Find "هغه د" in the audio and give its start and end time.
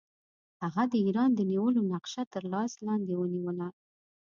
0.63-0.93